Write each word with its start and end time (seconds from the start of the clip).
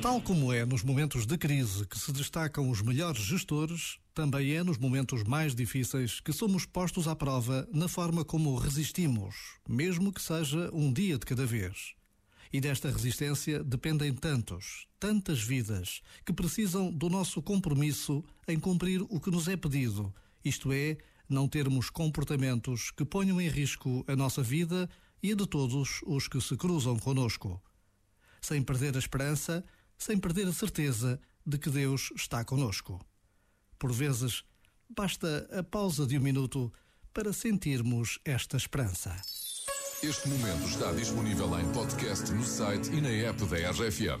Tal 0.00 0.22
como 0.22 0.50
é 0.54 0.64
nos 0.64 0.82
momentos 0.82 1.26
de 1.26 1.36
crise 1.36 1.86
que 1.86 1.98
se 1.98 2.10
destacam 2.10 2.70
os 2.70 2.80
melhores 2.80 3.20
gestores, 3.20 3.98
também 4.14 4.52
é 4.52 4.64
nos 4.64 4.78
momentos 4.78 5.22
mais 5.22 5.54
difíceis 5.54 6.18
que 6.18 6.32
somos 6.32 6.64
postos 6.64 7.06
à 7.06 7.14
prova 7.14 7.68
na 7.74 7.88
forma 7.88 8.24
como 8.24 8.56
resistimos, 8.56 9.34
mesmo 9.68 10.10
que 10.10 10.22
seja 10.22 10.70
um 10.72 10.90
dia 10.90 11.18
de 11.18 11.26
cada 11.26 11.44
vez. 11.44 11.94
E 12.50 12.58
desta 12.58 12.90
resistência 12.90 13.62
dependem 13.62 14.14
tantos, 14.14 14.86
tantas 14.98 15.42
vidas, 15.42 16.00
que 16.24 16.32
precisam 16.32 16.90
do 16.90 17.10
nosso 17.10 17.42
compromisso 17.42 18.24
em 18.48 18.58
cumprir 18.58 19.02
o 19.10 19.20
que 19.20 19.30
nos 19.30 19.46
é 19.46 19.58
pedido, 19.58 20.10
isto 20.42 20.72
é, 20.72 20.96
não 21.28 21.48
termos 21.48 21.90
comportamentos 21.90 22.90
que 22.90 23.04
ponham 23.04 23.40
em 23.40 23.48
risco 23.48 24.04
a 24.06 24.14
nossa 24.14 24.42
vida 24.42 24.88
e 25.22 25.32
a 25.32 25.34
de 25.34 25.46
todos 25.46 26.00
os 26.06 26.28
que 26.28 26.40
se 26.40 26.56
cruzam 26.56 26.98
conosco. 26.98 27.62
Sem 28.40 28.62
perder 28.62 28.94
a 28.96 28.98
esperança, 28.98 29.64
sem 29.96 30.18
perder 30.18 30.46
a 30.46 30.52
certeza 30.52 31.20
de 31.46 31.58
que 31.58 31.70
Deus 31.70 32.12
está 32.14 32.44
conosco. 32.44 33.00
Por 33.78 33.92
vezes, 33.92 34.44
basta 34.88 35.48
a 35.52 35.62
pausa 35.62 36.06
de 36.06 36.18
um 36.18 36.20
minuto 36.20 36.72
para 37.12 37.32
sentirmos 37.32 38.18
esta 38.24 38.56
esperança. 38.56 39.14
Este 40.02 40.28
momento 40.28 40.66
está 40.68 40.92
disponível 40.92 41.58
em 41.58 41.72
podcast 41.72 42.30
no 42.32 42.44
site 42.44 42.90
e 42.90 43.00
na 43.00 43.08
app 43.08 43.42
da 43.46 43.70
RFM. 43.70 44.20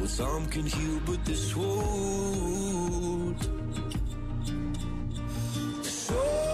Well, 0.00 0.08
some 0.08 0.46
can 0.46 0.64
heal, 0.64 0.98
but 1.04 1.22
this 1.26 1.54
won't. 1.54 3.36
Was 6.08 6.49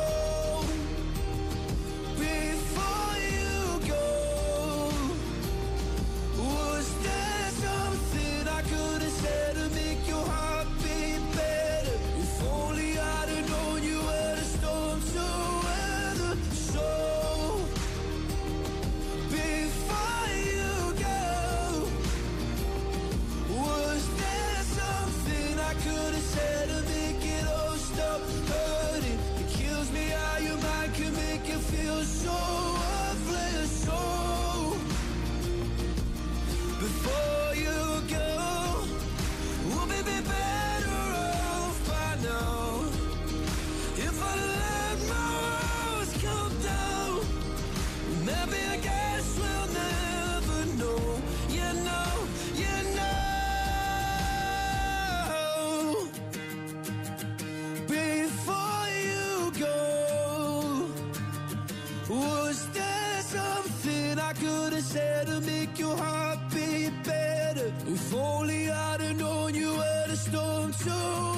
I'd 68.77 69.01
have 69.01 69.17
known 69.17 69.55
you 69.55 69.71
were 69.71 70.05
the 70.09 70.17
storm 70.17 70.73
to 70.73 71.36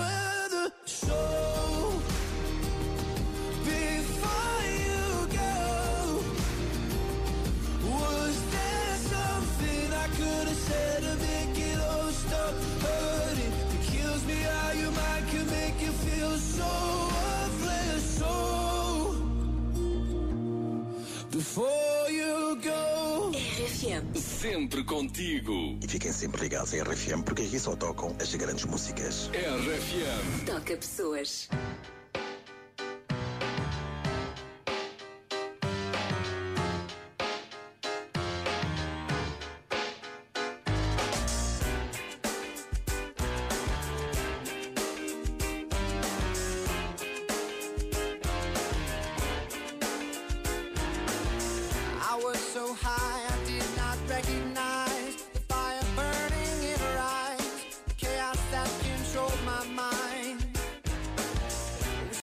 RFM. 23.79 24.19
Sempre 24.19 24.83
contigo. 24.83 25.79
E 25.81 25.87
fiquem 25.87 26.11
sempre 26.11 26.43
ligados 26.43 26.75
em 26.75 26.83
RFM 26.83 27.23
porque 27.23 27.43
aqui 27.43 27.61
só 27.61 27.77
tocam 27.77 28.15
as 28.21 28.35
grandes 28.35 28.65
músicas. 28.65 29.31
RFM. 29.33 30.45
Toca 30.45 30.77
pessoas. 30.77 31.49